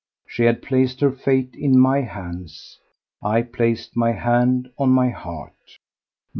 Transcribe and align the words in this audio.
She 0.25 0.45
had 0.45 0.63
placed 0.63 1.01
her 1.01 1.11
fate 1.11 1.53
in 1.53 1.77
my 1.77 2.01
hands; 2.01 2.79
I 3.21 3.43
placed 3.43 3.95
my 3.95 4.13
hand 4.13 4.71
on 4.79 4.89
my 4.89 5.09
heart. 5.11 5.77